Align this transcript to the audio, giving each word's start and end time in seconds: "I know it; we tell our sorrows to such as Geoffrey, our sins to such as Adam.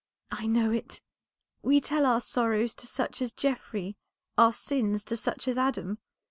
"I 0.31 0.47
know 0.47 0.71
it; 0.71 0.99
we 1.61 1.79
tell 1.79 2.07
our 2.07 2.21
sorrows 2.21 2.73
to 2.73 2.87
such 2.87 3.21
as 3.21 3.31
Geoffrey, 3.31 3.97
our 4.35 4.51
sins 4.51 5.03
to 5.03 5.15
such 5.15 5.47
as 5.47 5.59
Adam. 5.59 5.99